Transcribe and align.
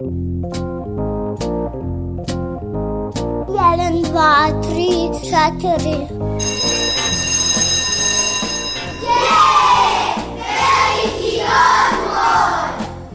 Jedan, 0.00 0.14
dva, 4.02 4.46
tri, 4.62 5.10
četiri. 5.26 5.98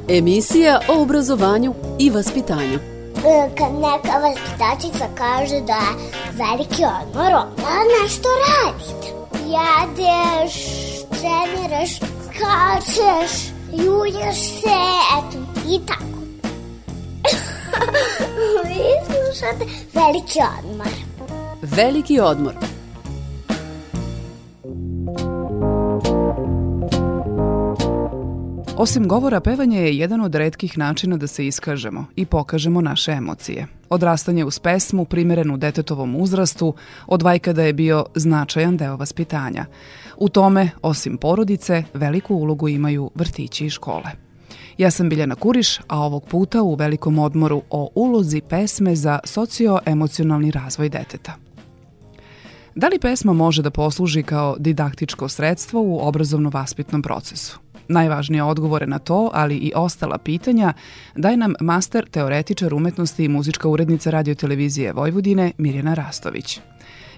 Emisija 0.08 0.80
o 0.88 1.02
obrazovanju 1.02 1.74
i 2.00 2.10
vaspitanju. 2.10 2.80
E, 2.80 3.50
Kad 3.58 3.74
neka 3.74 4.18
vaspitačica 4.20 5.06
kaže 5.18 5.62
da 5.62 5.74
je 5.74 5.96
veliki 6.32 6.84
odmor, 7.02 7.34
onda 7.34 7.84
nešto 8.04 8.30
radite. 8.48 9.08
Jedeš, 9.46 10.54
treniraš, 11.10 12.00
skačeš, 12.26 13.32
julješ 13.72 14.38
se, 14.38 14.80
eto, 15.18 15.38
i 15.70 15.80
tako. 15.86 16.13
Vi 18.68 18.84
slušate 19.06 19.66
veliki 19.94 20.40
odmor. 20.60 20.88
Veliki 21.62 22.20
odmor. 22.20 22.54
Osim 28.78 29.08
govora, 29.08 29.40
pevanje 29.40 29.82
je 29.82 29.98
jedan 29.98 30.22
od 30.22 30.36
redkih 30.36 30.78
načina 30.78 31.18
da 31.18 31.28
se 31.28 31.48
iskažemo 31.48 32.06
i 32.16 32.26
pokažemo 32.26 32.82
naše 32.82 33.12
emocije. 33.12 33.68
Odrastanje 33.90 34.46
uz 34.46 34.60
pesmu, 34.60 35.06
primerenu 35.06 35.58
detetovom 35.58 36.16
uzrastu, 36.16 36.74
od 37.08 37.22
vajkada 37.22 37.64
je 37.64 37.74
bio 37.74 38.06
značajan 38.16 38.78
deo 38.78 38.98
vaspitanja. 38.98 39.66
U 40.18 40.30
tome, 40.30 40.70
osim 40.82 41.18
porodice, 41.18 41.84
veliku 41.94 42.36
ulogu 42.36 42.70
imaju 42.70 43.12
vrtići 43.16 43.66
i 43.66 43.70
škole. 43.70 44.12
Ja 44.78 44.92
sam 44.92 45.10
Biljana 45.10 45.36
Kuriš, 45.36 45.80
a 45.88 46.00
ovog 46.00 46.26
puta 46.28 46.62
u 46.62 46.76
velikom 46.76 47.20
odmoru 47.20 47.62
o 47.70 47.90
ulozi 47.96 48.42
pesme 48.42 48.96
za 48.96 49.20
socioemocionalni 49.24 50.52
razvoj 50.52 50.90
deteta. 50.90 51.34
Da 52.76 52.88
li 52.88 53.00
pesma 53.00 53.34
može 53.34 53.62
da 53.62 53.70
posluži 53.70 54.24
kao 54.24 54.56
didaktičko 54.60 55.30
sredstvo 55.30 55.82
u 55.82 56.00
obrazovno-vaspitnom 56.02 57.02
procesu? 57.02 57.60
Najvažnije 57.88 58.44
odgovore 58.44 58.88
na 58.88 59.00
to, 59.00 59.30
ali 59.34 59.56
i 59.56 59.72
ostala 59.76 60.18
pitanja, 60.18 60.74
daje 61.16 61.38
nam 61.38 61.54
master 61.60 62.10
teoretičar 62.10 62.74
umetnosti 62.74 63.26
i 63.26 63.30
muzička 63.30 63.68
urednica 63.68 64.10
radiotelevizije 64.10 64.94
Vojvodine 64.94 65.52
Mirjana 65.58 65.94
Rastović. 65.94 66.60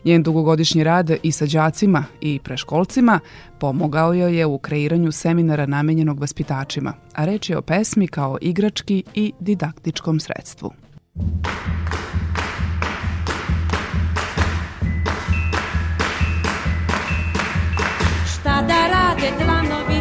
Njen 0.06 0.24
dugogodišnji 0.24 0.84
rad 0.84 1.12
i 1.24 1.32
sa 1.32 1.46
đacima 1.46 2.04
i 2.22 2.40
preškolcima 2.44 3.20
pomogao 3.60 4.14
joj 4.14 4.38
je 4.38 4.46
u 4.46 4.58
kreiranju 4.58 5.12
seminara 5.12 5.66
namenjenog 5.66 6.20
vaspitačima, 6.20 6.94
a 7.14 7.26
reč 7.26 7.50
je 7.50 7.58
o 7.58 7.62
pesmi 7.62 8.08
kao 8.08 8.38
igrački 8.42 9.04
i 9.14 9.34
didaktičkom 9.40 10.20
sredstvu. 10.20 10.72
Šta 18.26 18.62
da 18.62 18.88
rade 18.88 19.32
dlanovi 19.44 19.95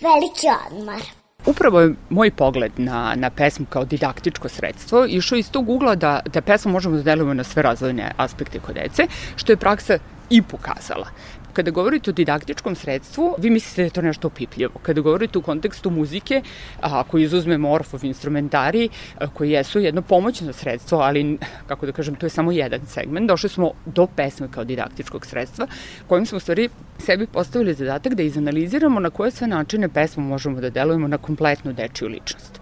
veliki 0.00 0.46
odmor. 0.66 1.02
Upravo 1.46 1.80
je 1.80 1.94
moj 2.10 2.30
pogled 2.30 2.72
na, 2.76 3.14
na 3.16 3.30
pesmu 3.30 3.66
kao 3.68 3.84
didaktičko 3.84 4.48
sredstvo 4.48 5.06
išao 5.08 5.38
iz 5.38 5.50
tog 5.50 5.68
ugla 5.68 5.94
da, 5.94 6.20
da 6.32 6.40
pesmu 6.40 6.72
možemo 6.72 6.96
da 6.96 7.02
delujemo 7.02 7.34
na 7.34 7.44
sve 7.44 7.62
razvojne 7.62 8.12
aspekte 8.16 8.60
kod 8.60 8.74
dece, 8.74 9.06
što 9.36 9.52
je 9.52 9.56
praksa 9.56 9.98
i 10.30 10.42
pokazala. 10.42 11.06
Kada 11.52 11.70
govorite 11.70 12.10
o 12.10 12.12
didaktičkom 12.12 12.74
sredstvu, 12.74 13.34
vi 13.38 13.50
mislite 13.50 13.82
da 13.82 13.84
je 13.84 13.90
to 13.90 14.02
nešto 14.02 14.28
opipljivo. 14.28 14.72
Kada 14.82 15.00
govorite 15.00 15.38
u 15.38 15.42
kontekstu 15.42 15.90
muzike, 15.90 16.42
ako 16.80 17.18
izuzmemo 17.18 17.72
orfov 17.72 18.04
instrumentari, 18.04 18.88
koji 19.34 19.50
jesu 19.50 19.78
jedno 19.78 20.02
pomoćno 20.02 20.52
sredstvo, 20.52 20.98
ali, 20.98 21.38
kako 21.66 21.86
da 21.86 21.92
kažem, 21.92 22.14
to 22.14 22.26
je 22.26 22.30
samo 22.30 22.52
jedan 22.52 22.86
segment, 22.86 23.28
došli 23.28 23.48
smo 23.48 23.72
do 23.86 24.06
pesme 24.06 24.48
kao 24.50 24.64
didaktičkog 24.64 25.26
sredstva, 25.26 25.66
kojim 26.06 26.26
smo 26.26 26.36
u 26.36 26.40
stvari 26.40 26.68
sebi 26.98 27.26
postavili 27.26 27.74
zadatak 27.74 28.14
da 28.14 28.22
izanaliziramo 28.22 29.00
na 29.00 29.10
koje 29.10 29.30
sve 29.30 29.46
načine 29.46 29.88
pesmu 29.88 30.22
možemo 30.22 30.60
da 30.60 30.70
delujemo 30.70 31.08
na 31.08 31.18
kompletnu 31.18 31.72
dečiju 31.72 32.08
ličnost. 32.08 32.60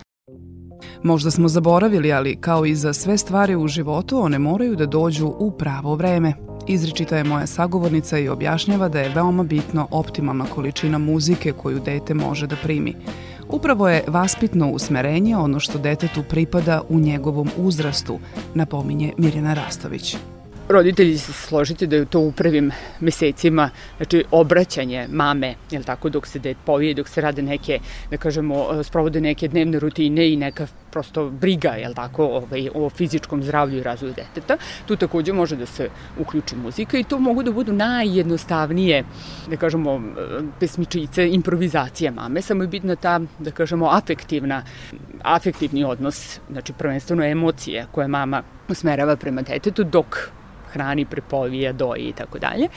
Možda 1.03 1.31
smo 1.31 1.49
zaboravili, 1.49 2.12
ali 2.12 2.37
kao 2.41 2.67
i 2.67 2.75
za 2.75 2.93
sve 2.93 3.19
stvari 3.19 3.56
u 3.56 3.69
životu, 3.69 4.21
one 4.21 4.39
moraju 4.39 4.77
da 4.77 4.87
dođu 4.87 5.27
u 5.27 5.50
pravo 5.50 5.95
vreme. 5.95 6.48
Izričita 6.69 7.17
je 7.17 7.25
moja 7.25 7.47
sagovornica 7.47 8.19
i 8.19 8.29
objašnjava 8.29 8.89
da 8.89 9.01
je 9.01 9.09
veoma 9.09 9.43
bitno 9.43 9.89
optimalna 9.91 10.45
količina 10.45 10.99
muzike 10.99 11.53
koju 11.53 11.81
dete 11.81 12.15
može 12.15 12.47
da 12.47 12.56
primi. 12.62 12.95
Upravo 13.49 13.89
je 13.89 14.05
vaspitno 14.06 14.71
usmerenje 14.71 15.37
ono 15.37 15.61
što 15.61 15.79
detetu 15.79 16.23
pripada 16.23 16.83
u 16.89 17.01
njegovom 17.01 17.49
uzrastu, 17.56 18.19
napominje 18.55 19.12
Mirjana 19.19 19.55
Rastović. 19.55 20.17
Roditelji 20.69 21.19
se 21.19 21.33
složiti 21.33 21.87
da 21.87 21.97
je 21.97 22.05
to 22.05 22.21
u 22.21 22.33
prvim 22.33 22.71
mesecima, 23.01 23.71
znači 23.97 24.25
obraćanje 24.31 25.06
mame, 25.11 25.55
jel 25.71 25.83
tako, 25.83 26.09
dok 26.09 26.27
se 26.27 26.39
dete 26.39 26.61
povije, 26.65 26.95
dok 26.95 27.09
se 27.09 27.21
rade 27.21 27.43
neke, 27.43 27.79
da 28.11 28.17
kažemo, 28.17 28.84
sprovode 28.84 29.21
neke 29.21 29.49
dnevne 29.49 29.79
rutine 29.79 30.33
i 30.33 30.37
neka 30.37 30.67
prosto 30.91 31.31
briga, 31.31 31.69
jel 31.69 31.95
tako, 31.95 32.25
ovaj, 32.25 32.69
o 32.75 32.91
fizičkom 32.91 33.43
zdravlju 33.43 33.79
i 33.79 33.83
razvoju 33.83 34.15
deteta. 34.15 34.56
Tu 34.87 34.97
takođe 34.97 35.33
može 35.33 35.56
da 35.56 35.67
se 35.67 35.89
uključi 36.19 36.56
muzika 36.56 36.99
i 36.99 37.05
to 37.05 37.19
mogu 37.19 37.43
da 37.43 37.53
budu 37.53 37.73
najjednostavnije, 37.73 39.05
da 39.50 39.56
kažemo, 39.56 40.03
pesmičice, 40.61 41.29
improvizacije 41.29 42.11
mame, 42.11 42.43
samo 42.43 42.62
je 42.62 42.69
bitna 42.69 42.97
ta, 42.97 43.21
da 43.39 43.50
kažemo, 43.50 43.89
afektivna, 43.91 44.62
afektivni 45.23 45.85
odnos, 45.85 46.41
znači 46.50 46.73
prvenstveno 46.73 47.25
emocije 47.25 47.87
koje 47.93 48.09
mama 48.09 48.43
usmerava 48.69 49.17
prema 49.17 49.43
detetu 49.43 49.85
dok 49.85 50.31
hrani, 50.69 51.05
prepovija, 51.05 51.73
doji 51.73 52.09
i 52.09 52.12
tako 52.12 52.38
dalje. 52.38 52.69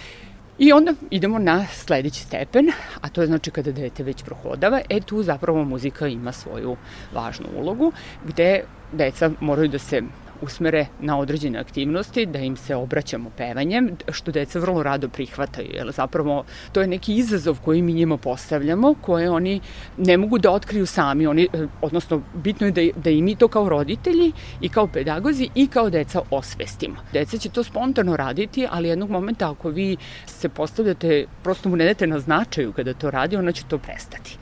I 0.59 0.71
onda 0.73 0.93
idemo 1.09 1.39
na 1.39 1.65
sledeći 1.65 2.19
stepen, 2.19 2.71
a 3.01 3.09
to 3.09 3.21
je 3.21 3.27
znači 3.27 3.51
kada 3.51 3.71
dete 3.71 4.03
već 4.03 4.23
prohodava, 4.23 4.81
e 4.89 4.99
tu 4.99 5.23
zapravo 5.23 5.63
muzika 5.63 6.07
ima 6.07 6.31
svoju 6.31 6.75
važnu 7.13 7.47
ulogu, 7.57 7.91
gde 8.25 8.63
deca 8.91 9.31
moraju 9.39 9.67
da 9.67 9.79
se 9.79 10.01
usmere 10.41 10.85
na 10.99 11.19
određene 11.19 11.59
aktivnosti, 11.59 12.25
da 12.25 12.39
im 12.39 12.57
se 12.57 12.75
obraćamo 12.75 13.29
pevanjem, 13.38 13.97
što 14.11 14.31
deca 14.31 14.59
vrlo 14.59 14.83
rado 14.83 15.09
prihvataju, 15.09 15.69
jer 15.73 15.91
zapravo 15.91 16.43
to 16.71 16.81
je 16.81 16.88
neki 16.88 17.15
izazov 17.15 17.59
koji 17.65 17.81
mi 17.81 17.93
njima 17.93 18.17
postavljamo, 18.17 18.93
koje 19.01 19.29
oni 19.29 19.61
ne 19.97 20.17
mogu 20.17 20.38
da 20.38 20.51
otkriju 20.51 20.85
sami, 20.85 21.27
oni, 21.27 21.47
odnosno 21.81 22.21
bitno 22.33 22.67
je 22.67 22.71
da, 22.71 22.81
da 23.03 23.09
i 23.09 23.21
mi 23.21 23.35
to 23.35 23.47
kao 23.47 23.69
roditelji 23.69 24.31
i 24.61 24.69
kao 24.69 24.88
pedagozi 24.88 25.49
i 25.55 25.67
kao 25.67 25.89
deca 25.89 26.21
osvestimo. 26.29 26.95
Deca 27.13 27.38
će 27.38 27.49
to 27.49 27.63
spontano 27.63 28.17
raditi, 28.17 28.67
ali 28.71 28.89
jednog 28.89 29.09
momenta 29.09 29.51
ako 29.51 29.69
vi 29.69 29.97
se 30.25 30.49
postavljate, 30.49 31.25
prosto 31.43 31.69
mu 31.69 31.75
ne 31.75 31.85
date 31.85 32.07
na 32.07 32.19
značaju 32.19 32.73
kada 32.73 32.93
to 32.93 33.11
radi, 33.11 33.35
ona 33.35 33.51
će 33.51 33.63
to 33.67 33.77
prestati. 33.77 34.38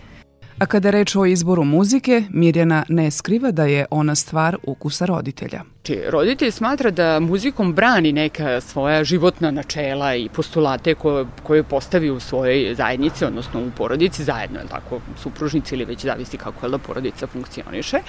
A 0.60 0.66
kada 0.66 0.90
reč 0.92 1.16
o 1.16 1.26
izboru 1.26 1.64
muzike, 1.64 2.24
Mirjana 2.30 2.84
ne 2.90 3.12
skriva 3.12 3.52
da 3.52 3.66
je 3.66 3.86
ona 3.92 4.16
stvar 4.16 4.58
ukusa 4.64 5.06
roditelja. 5.06 5.62
Či 5.84 6.02
roditelj 6.08 6.52
smatra 6.52 6.92
da 6.92 7.20
muzikom 7.20 7.74
brani 7.74 8.12
neka 8.12 8.62
svoja 8.62 9.04
životna 9.04 9.52
načela 9.52 10.16
i 10.16 10.30
postulate 10.30 10.96
koje, 10.96 11.26
koje 11.44 11.64
postavi 11.64 12.10
u 12.10 12.20
svojoj 12.20 12.76
zajednici, 12.76 13.26
odnosno 13.26 13.62
u 13.62 13.72
porodici 13.78 14.24
zajedno, 14.24 14.60
je 14.60 14.68
tako, 14.68 15.00
supružnici 15.22 15.76
ili 15.76 15.86
već 15.86 16.06
zavisi 16.06 16.38
kako 16.38 16.66
je 16.66 16.70
da 16.70 16.78
porodica 16.78 17.28
funkcioniše. 17.28 18.00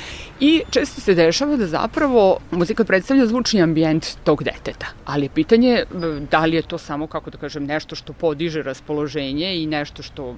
I 0.40 0.62
često 0.70 1.00
se 1.00 1.14
dešava 1.14 1.56
da 1.56 1.66
zapravo 1.66 2.38
muzika 2.50 2.84
predstavlja 2.84 3.26
zvučni 3.26 3.62
ambijent 3.62 4.06
tog 4.24 4.44
deteta. 4.44 4.86
Ali 5.04 5.28
pitanje 5.28 5.84
da 6.30 6.44
li 6.44 6.56
je 6.56 6.62
to 6.62 6.78
samo, 6.78 7.06
kako 7.06 7.30
da 7.30 7.38
kažem, 7.38 7.66
nešto 7.66 7.96
što 7.96 8.12
podiže 8.12 8.62
raspoloženje 8.62 9.62
i 9.62 9.66
nešto 9.66 10.02
što 10.02 10.34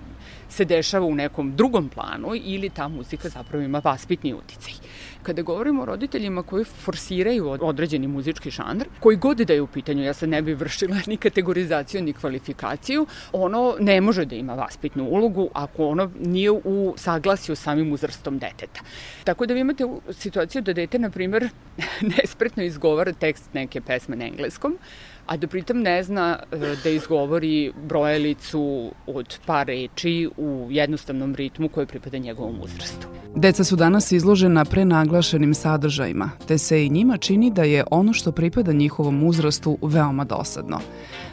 se 0.48 0.64
dešava 0.64 1.06
u 1.06 1.14
nekom 1.14 1.56
drugom 1.56 1.88
planu 1.88 2.34
ili 2.34 2.68
ta 2.68 2.88
muzika 2.88 3.28
zapravo 3.28 3.64
ima 3.64 3.80
vaspitni 3.84 4.34
uticaj. 4.34 4.72
Kada 5.22 5.42
govorimo 5.42 5.82
o 5.82 5.84
roditeljima 5.84 6.42
koji 6.42 6.64
forsiraju 6.64 7.58
određeni 7.60 8.08
muzički 8.08 8.50
žanr, 8.50 8.84
koji 9.00 9.16
god 9.16 9.38
da 9.38 9.52
je 9.52 9.62
u 9.62 9.66
pitanju, 9.66 10.02
ja 10.02 10.14
sad 10.14 10.28
ne 10.28 10.42
bih 10.42 10.56
vršila 10.56 10.96
ni 11.06 11.16
kategorizaciju 11.16 12.02
ni 12.02 12.12
kvalifikaciju, 12.12 13.06
ono 13.32 13.76
ne 13.80 14.00
može 14.00 14.24
da 14.24 14.34
ima 14.34 14.54
vaspitnu 14.54 15.04
ulogu 15.04 15.48
ako 15.52 15.86
ono 15.88 16.10
nije 16.20 16.50
u 16.50 16.94
saglasju 16.96 17.56
samim 17.56 17.92
uzrastom 17.92 18.38
deteta. 18.38 18.80
Tako 19.24 19.46
da 19.46 19.54
vi 19.54 19.60
imate 19.60 19.84
situaciju 20.10 20.62
da 20.62 20.72
dete, 20.72 20.98
na 20.98 21.10
primer, 21.10 21.48
nespretno 22.16 22.62
izgovara 22.62 23.12
tekst 23.12 23.54
neke 23.54 23.80
pesme 23.80 24.16
na 24.16 24.26
engleskom, 24.26 24.78
a 25.26 25.36
da 25.36 25.46
pritom 25.46 25.82
ne 25.82 26.02
zna 26.02 26.38
e, 26.52 26.56
da 26.84 26.90
izgovori 26.90 27.72
brojelicu 27.88 28.92
od 29.06 29.38
par 29.46 29.66
reči 29.66 30.28
u 30.36 30.68
jednostavnom 30.70 31.34
ritmu 31.34 31.68
koje 31.68 31.86
pripada 31.86 32.18
njegovom 32.18 32.60
uzrastu. 32.60 33.21
Deca 33.36 33.64
su 33.64 33.76
danas 33.76 34.12
izložena 34.12 34.64
prenaglašenim 34.64 35.54
sadržajima, 35.54 36.30
te 36.48 36.58
se 36.58 36.86
i 36.86 36.90
njima 36.90 37.16
čini 37.16 37.50
da 37.50 37.62
je 37.62 37.84
ono 37.90 38.12
što 38.12 38.32
pripada 38.32 38.72
njihovom 38.72 39.24
uzrastu 39.24 39.78
veoma 39.82 40.24
dosadno. 40.24 40.78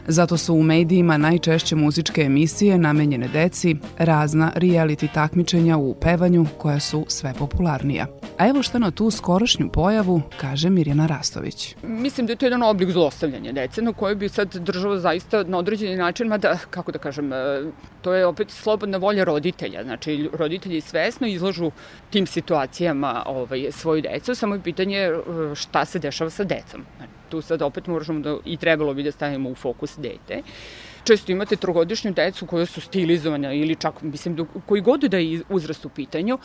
Zato 0.07 0.38
su 0.38 0.54
u 0.54 0.63
medijima 0.63 1.18
najčešće 1.18 1.75
muzičke 1.75 2.22
emisije 2.22 2.78
namenjene 2.78 3.28
deci, 3.28 3.75
razna 3.98 4.51
reality 4.56 5.07
takmičenja 5.13 5.78
u 5.78 5.96
pevanju 6.01 6.46
koja 6.57 6.80
su 6.80 7.06
sve 7.07 7.34
popularnija. 7.40 8.06
A 8.38 8.48
evo 8.48 8.63
šta 8.63 8.80
na 8.80 8.92
tu 8.92 9.12
skorošnju 9.12 9.69
pojavu 9.69 10.22
kaže 10.38 10.69
Mirjana 10.69 11.07
Rastović. 11.07 11.75
Mislim 11.84 12.28
da 12.28 12.34
je 12.34 12.38
to 12.38 12.46
jedan 12.46 12.63
oblik 12.63 12.92
zlostavljanja 12.92 13.51
dece 13.51 13.81
na 13.81 13.94
koje 13.94 14.16
bi 14.16 14.30
sad 14.30 14.56
država 14.56 15.00
zaista 15.00 15.44
na 15.44 15.57
određeni 15.57 15.96
način, 15.96 16.28
mada, 16.28 16.57
kako 16.69 16.92
da 16.92 17.00
kažem, 17.00 17.34
e, 17.34 17.63
to 18.02 18.13
je 18.13 18.25
opet 18.25 18.52
slobodna 18.52 18.98
volja 18.98 19.24
roditelja. 19.24 19.84
Znači, 19.84 20.30
roditelji 20.34 20.81
svesno 20.81 21.28
izlažu 21.28 21.72
tim 22.10 22.28
situacijama 22.28 23.24
ovaj, 23.25 23.68
svoju 23.72 24.02
decu, 24.02 24.36
samo 24.36 24.56
je 24.56 24.62
pitanje 24.63 24.98
e, 24.98 25.16
šta 25.56 25.86
se 25.86 26.00
dešava 26.00 26.30
sa 26.30 26.44
decom. 26.44 26.86
Znači, 26.98 27.19
tu 27.30 27.42
sad 27.42 27.62
opet 27.62 27.88
možemo 27.88 28.20
da 28.20 28.38
i 28.46 28.58
trebalo 28.58 28.94
bi 28.94 29.04
da 29.04 29.12
stavimo 29.12 29.50
u 29.50 29.56
fokus 29.56 29.98
dete. 29.98 30.42
Često 31.04 31.31
imate 31.31 31.56
trogodišnju 31.56 32.12
decu 32.14 32.46
koja 32.46 32.66
su 32.66 32.81
stilizovana 32.81 33.54
ili 33.54 33.76
čak, 33.76 34.02
mislim, 34.02 34.36
do, 34.36 34.46
koji 34.66 34.81
god 34.81 35.02
da 35.02 35.18
je 35.18 35.42
uzrast 35.50 35.86
u 35.86 35.90
pitanju, 35.90 36.38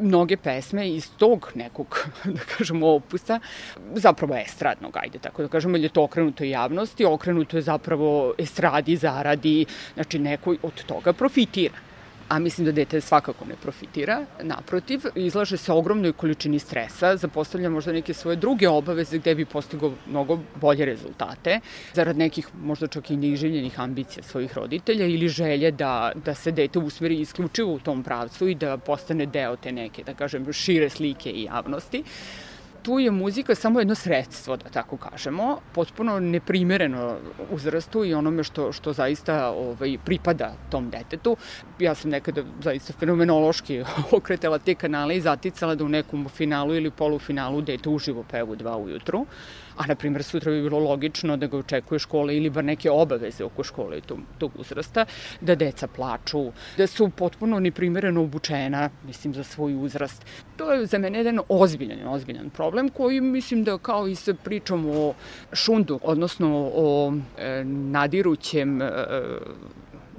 mnoge 0.00 0.36
pesme 0.36 0.88
iz 0.90 1.10
tog 1.18 1.52
nekog, 1.54 2.08
da 2.36 2.40
kažemo, 2.56 2.94
opusa, 2.94 3.40
zapravo 3.94 4.34
estradnog, 4.36 4.96
ajde 4.96 5.18
tako 5.18 5.42
da 5.42 5.48
kažemo, 5.48 5.76
ili 5.76 5.84
je 5.84 5.88
to 5.88 6.02
okrenuto 6.04 6.44
javnosti, 6.44 7.04
okrenuto 7.04 7.56
je 7.56 7.62
zapravo 7.62 8.34
estradi, 8.38 8.96
zaradi, 8.96 9.66
znači 9.94 10.18
neko 10.18 10.56
od 10.62 10.84
toga 10.84 11.12
profitira 11.12 11.89
a 12.30 12.38
mislim 12.38 12.64
da 12.64 12.72
dete 12.72 13.00
svakako 13.00 13.44
ne 13.44 13.56
profitira. 13.62 14.24
Naprotiv, 14.42 15.00
izlaže 15.14 15.56
se 15.56 15.72
ogromnoj 15.72 16.12
količini 16.12 16.58
stresa, 16.58 17.16
zapostavlja 17.16 17.70
možda 17.70 17.92
neke 17.92 18.14
svoje 18.14 18.36
druge 18.36 18.68
obaveze 18.68 19.18
gde 19.18 19.34
bi 19.34 19.44
postigo 19.44 19.92
mnogo 20.06 20.38
bolje 20.60 20.84
rezultate, 20.84 21.60
zarad 21.94 22.18
nekih 22.18 22.48
možda 22.62 22.86
čak 22.86 23.10
i 23.10 23.16
neželjenih 23.16 23.80
ambicija 23.80 24.22
svojih 24.22 24.54
roditelja 24.54 25.06
ili 25.06 25.28
želje 25.28 25.70
da, 25.70 26.12
da 26.24 26.34
se 26.34 26.52
dete 26.52 26.78
usmeri 26.78 27.20
isključivo 27.20 27.74
u 27.74 27.80
tom 27.80 28.02
pravcu 28.02 28.48
i 28.48 28.54
da 28.54 28.76
postane 28.76 29.26
deo 29.26 29.56
te 29.56 29.72
neke, 29.72 30.04
da 30.04 30.14
kažem, 30.14 30.52
šire 30.52 30.90
slike 30.90 31.30
i 31.30 31.42
javnosti 31.44 32.04
tu 32.82 32.98
je 32.98 33.10
muzika 33.10 33.54
samo 33.54 33.80
jedno 33.80 33.94
sredstvo, 33.94 34.56
da 34.56 34.68
tako 34.68 34.96
kažemo, 34.96 35.58
potpuno 35.72 36.20
neprimereno 36.20 37.16
uzrastu 37.50 38.04
i 38.04 38.14
onome 38.14 38.44
što, 38.44 38.72
što 38.72 38.92
zaista 38.92 39.50
ovaj, 39.50 39.98
pripada 40.04 40.52
tom 40.70 40.90
detetu. 40.90 41.36
Ja 41.78 41.94
sam 41.94 42.10
nekada 42.10 42.42
zaista 42.62 42.92
fenomenološki 42.92 43.84
okretala 44.18 44.58
te 44.58 44.74
kanale 44.74 45.16
i 45.16 45.20
zaticala 45.20 45.74
da 45.74 45.84
u 45.84 45.88
nekom 45.88 46.28
finalu 46.28 46.74
ili 46.74 46.90
polufinalu 46.90 47.60
dete 47.60 47.88
uživo 47.88 48.24
pevu 48.30 48.56
dva 48.56 48.76
ujutru 48.76 49.26
a 49.80 49.86
na 49.86 49.94
primjer 49.94 50.24
sutra 50.24 50.52
bi 50.52 50.62
bilo 50.62 50.78
logično 50.78 51.36
da 51.36 51.46
ga 51.46 51.56
očekuje 51.58 51.98
škola 51.98 52.32
ili 52.32 52.50
bar 52.50 52.64
neke 52.64 52.90
obaveze 52.90 53.44
oko 53.44 53.64
škole 53.64 53.98
i 53.98 54.00
tog, 54.00 54.18
tog 54.38 54.52
uzrasta, 54.58 55.04
da 55.40 55.54
deca 55.54 55.86
plaču, 55.88 56.42
da 56.76 56.86
su 56.86 57.08
potpuno 57.08 57.60
neprimereno 57.60 58.22
obučena, 58.22 58.90
mislim, 59.06 59.34
za 59.34 59.44
svoj 59.44 59.74
uzrast. 59.84 60.26
To 60.56 60.72
je 60.72 60.86
za 60.86 60.98
mene 60.98 61.18
jedan 61.18 61.40
ozbiljan, 61.48 62.08
ozbiljan 62.08 62.50
problem 62.50 62.88
koji 62.88 63.20
mislim 63.20 63.64
da 63.64 63.78
kao 63.78 64.08
i 64.08 64.14
sa 64.14 64.34
pričom 64.34 64.86
o 64.86 65.14
šundu, 65.52 66.00
odnosno 66.02 66.70
o 66.74 67.14
e, 67.38 67.64
nadirućem 67.64 68.82
e, 68.82 68.90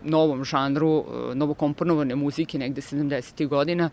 novom 0.03 0.43
žanru, 0.43 1.05
e, 1.05 1.35
novokomponovane 1.35 2.15
muzike 2.15 2.57
negde 2.57 2.81
70. 2.81 3.47
godina, 3.47 3.89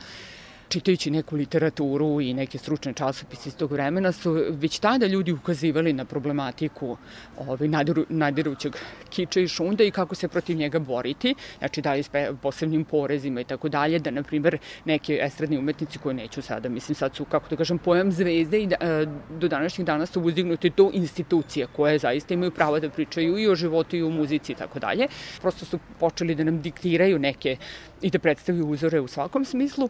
čitajući 0.68 1.10
neku 1.10 1.36
literaturu 1.36 2.20
i 2.20 2.34
neke 2.34 2.58
stručne 2.58 2.92
časopise 2.92 3.48
iz 3.48 3.56
tog 3.56 3.72
vremena 3.72 4.12
su 4.12 4.32
već 4.50 4.78
tada 4.78 5.06
ljudi 5.06 5.32
ukazivali 5.32 5.92
na 5.92 6.04
problematiku 6.04 6.96
ovaj, 7.38 7.68
nadiru, 7.68 8.04
nadirućeg 8.08 8.76
kiča 9.10 9.40
i 9.40 9.48
šunda 9.48 9.84
i 9.84 9.90
kako 9.90 10.14
se 10.14 10.28
protiv 10.28 10.56
njega 10.56 10.78
boriti, 10.78 11.34
znači 11.58 11.82
da 11.82 11.94
je 11.94 12.02
s 12.02 12.10
posebnim 12.42 12.84
porezima 12.84 13.40
i 13.40 13.44
tako 13.44 13.68
dalje, 13.68 13.98
da 13.98 14.10
na 14.10 14.22
primer 14.22 14.58
neke 14.84 15.18
estradni 15.22 15.58
umetnici 15.58 15.98
koje 15.98 16.14
neću 16.14 16.42
sada, 16.42 16.68
mislim 16.68 16.94
sad 16.94 17.16
su, 17.16 17.24
kako 17.24 17.48
da 17.48 17.56
kažem, 17.56 17.78
pojam 17.78 18.12
zvezde 18.12 18.62
i 18.62 18.66
da, 18.66 18.76
e, 18.80 19.06
do 19.40 19.48
današnjih 19.48 19.86
dana 19.86 20.06
su 20.06 20.20
uzdignuti 20.20 20.70
do 20.76 20.90
institucije 20.92 21.66
koje 21.76 21.98
zaista 21.98 22.34
imaju 22.34 22.50
pravo 22.50 22.80
da 22.80 22.90
pričaju 22.90 23.38
i 23.38 23.48
o 23.48 23.54
životu 23.54 23.96
i 23.96 24.02
o 24.02 24.10
muzici 24.10 24.52
i 24.52 24.54
tako 24.54 24.78
dalje. 24.78 25.08
Prosto 25.40 25.64
su 25.64 25.78
počeli 26.00 26.34
da 26.34 26.44
nam 26.44 26.60
diktiraju 26.62 27.18
neke 27.18 27.56
i 28.02 28.10
da 28.10 28.18
predstavljaju 28.18 28.68
uzore 28.68 29.00
u 29.00 29.08
svakom 29.08 29.44
smislu 29.44 29.88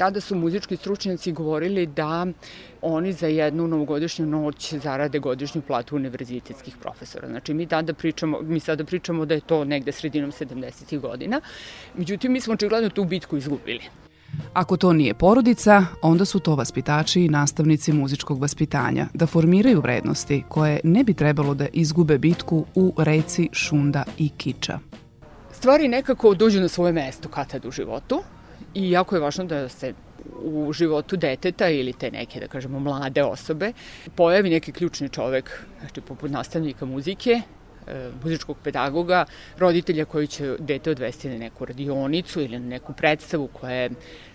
tada 0.00 0.20
su 0.20 0.36
muzički 0.36 0.76
stručnjaci 0.76 1.32
govorili 1.32 1.86
da 1.86 2.26
oni 2.82 3.12
za 3.12 3.26
jednu 3.26 3.66
novogodišnju 3.68 4.26
noć 4.26 4.74
zarade 4.74 5.18
godišnju 5.18 5.62
platu 5.62 5.96
univerzitetskih 5.96 6.76
profesora. 6.76 7.28
Znači 7.28 7.54
mi 7.54 7.66
tada 7.66 7.94
pričamo, 7.94 8.40
mi 8.42 8.60
sada 8.60 8.84
pričamo 8.84 9.26
da 9.26 9.34
je 9.34 9.40
to 9.40 9.64
negde 9.64 9.92
sredinom 9.92 10.32
70. 10.32 11.00
godina. 11.00 11.40
Međutim, 11.94 12.32
mi 12.32 12.40
smo 12.40 12.54
očigledno 12.54 12.88
tu 12.88 13.04
bitku 13.04 13.36
izgubili. 13.36 13.80
Ako 14.52 14.76
to 14.76 14.92
nije 14.92 15.14
porodica, 15.14 15.84
onda 16.02 16.24
su 16.24 16.40
to 16.40 16.54
vaspitači 16.54 17.24
i 17.24 17.28
nastavnici 17.28 17.92
muzičkog 17.92 18.40
vaspitanja, 18.40 19.06
da 19.14 19.26
formiraju 19.26 19.80
vrednosti 19.80 20.42
koje 20.48 20.80
ne 20.84 21.04
bi 21.04 21.14
trebalo 21.14 21.54
da 21.54 21.66
izgube 21.72 22.18
bitku 22.18 22.64
u 22.74 22.94
reci 22.96 23.48
šunda 23.52 24.04
i 24.18 24.28
kiča. 24.28 24.78
Stvari 25.52 25.88
nekako 25.88 26.34
dođu 26.34 26.60
na 26.60 26.68
svoje 26.68 26.92
mesto 26.92 27.28
kad 27.28 27.50
tad 27.50 27.64
u 27.64 27.70
životu 27.70 28.22
i 28.74 28.90
jako 28.90 29.16
je 29.16 29.20
važno 29.20 29.44
da 29.44 29.68
se 29.68 29.94
u 30.42 30.72
životu 30.72 31.16
deteta 31.16 31.68
ili 31.68 31.92
te 31.92 32.10
neke, 32.10 32.40
da 32.40 32.48
kažemo, 32.48 32.78
mlade 32.78 33.22
osobe 33.22 33.72
pojavi 34.14 34.50
neki 34.50 34.72
ključni 34.72 35.08
čovek, 35.08 35.64
znači 35.80 36.00
poput 36.00 36.30
nastavnika 36.30 36.84
muzike, 36.84 37.40
e, 37.86 38.10
muzičkog 38.22 38.56
pedagoga, 38.64 39.24
roditelja 39.58 40.04
koji 40.04 40.26
će 40.26 40.56
dete 40.58 40.90
odvesti 40.90 41.28
na 41.28 41.38
neku 41.38 41.64
radionicu 41.64 42.40
ili 42.40 42.58
na 42.58 42.66
neku 42.66 42.92
predstavu 42.92 43.48
koja 43.48 43.72
je 43.72 43.90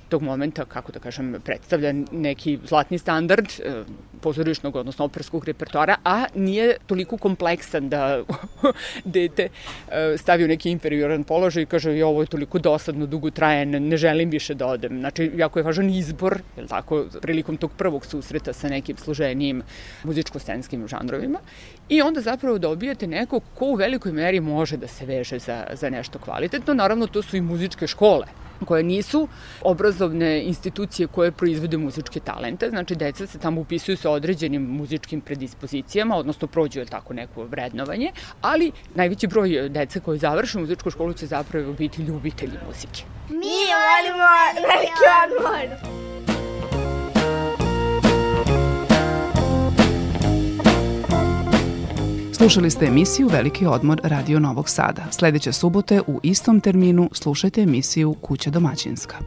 tog 0.10 0.22
momenta, 0.22 0.66
kako 0.66 0.92
da 0.92 1.00
kažem, 1.00 1.36
predstavlja 1.44 1.94
neki 2.12 2.60
zlatni 2.68 2.98
standard 2.98 3.46
e, 3.46 3.84
pozorišnog, 4.22 4.76
odnosno 4.76 5.06
operskog 5.06 5.46
repertoara, 5.46 5.96
a 6.04 6.26
nije 6.36 6.78
toliko 6.88 7.18
kompleksan 7.18 7.90
da 7.90 8.24
dete 9.16 9.48
e, 9.92 10.18
stavi 10.18 10.46
u 10.46 10.48
neki 10.48 10.72
inferioran 10.72 11.24
položaj 11.24 11.64
i 11.64 11.66
kaže 11.66 12.04
ovo 12.04 12.22
je 12.22 12.28
toliko 12.28 12.60
dosadno, 12.60 13.06
dugo 13.06 13.30
traje, 13.30 13.66
ne, 13.66 13.98
želim 13.98 14.30
više 14.30 14.54
da 14.54 14.68
odem. 14.68 15.00
Znači, 15.00 15.32
jako 15.36 15.60
je 15.60 15.64
važan 15.64 15.90
izbor, 15.90 16.40
je 16.58 16.68
tako, 16.68 17.06
prilikom 17.22 17.58
tog 17.58 17.72
prvog 17.78 18.06
susreta 18.06 18.54
sa 18.54 18.70
nekim 18.70 18.98
složenijim 18.98 19.62
muzičko-scenskim 20.04 20.88
žanrovima 20.88 21.40
i 21.90 22.02
onda 22.02 22.22
zapravo 22.22 22.58
dobijate 22.58 23.08
nekog 23.08 23.44
ko 23.56 23.66
u 23.66 23.76
velikoj 23.76 24.12
meri 24.12 24.40
može 24.40 24.78
da 24.78 24.88
se 24.88 25.06
veže 25.06 25.40
za, 25.40 25.64
za 25.74 25.90
nešto 25.90 26.20
kvalitetno. 26.20 26.74
Naravno, 26.74 27.08
to 27.08 27.22
su 27.22 27.38
i 27.38 27.42
muzičke 27.42 27.88
škole 27.88 28.45
koje 28.66 28.84
nisu 28.84 29.28
obrazovne 29.62 30.44
institucije 30.44 31.08
koje 31.08 31.32
proizvode 31.32 31.78
muzičke 31.78 32.20
talente, 32.20 32.70
znači 32.70 32.96
deca 32.96 33.28
se 33.28 33.40
tamo 33.40 33.62
upisuju 33.62 33.98
sa 33.98 34.12
određenim 34.12 34.62
muzičkim 34.62 35.22
predispozicijama, 35.22 36.16
odnosno 36.16 36.48
prođu 36.48 36.80
je 36.80 36.86
tako 36.86 37.14
neko 37.14 37.44
vrednovanje, 37.44 38.12
ali 38.42 38.72
najveći 38.96 39.28
broj 39.28 39.70
dece 39.70 40.00
koji 40.00 40.20
završe 40.20 40.60
muzičku 40.60 40.92
školu 40.92 41.14
će 41.14 41.26
zapravo 41.26 41.74
biti 41.74 42.02
ljubitelji 42.02 42.58
muzike. 42.68 43.04
Mi 43.30 43.58
volimo 43.76 44.28
veliki 44.56 45.06
odmor! 45.24 46.05
Slušali 52.38 52.72
ste 52.72 52.86
emisiju 52.86 53.28
Veliki 53.28 53.66
odmor 53.66 54.02
Radio 54.04 54.40
Novog 54.40 54.70
Sada. 54.70 55.06
Sledeće 55.12 55.52
subote 55.52 56.02
u 56.08 56.20
istom 56.24 56.60
terminu 56.60 57.10
slušajte 57.14 57.62
emisiju 57.62 58.14
Kuća 58.22 58.50
domaćinska. 58.50 59.18